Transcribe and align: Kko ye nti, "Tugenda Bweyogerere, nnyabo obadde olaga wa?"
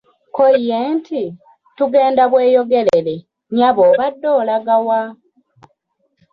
Kko 0.29 0.45
ye 0.67 0.79
nti, 0.95 1.21
"Tugenda 1.77 2.23
Bweyogerere, 2.31 3.15
nnyabo 3.49 3.81
obadde 3.91 4.27
olaga 4.39 4.75
wa?" 4.87 5.01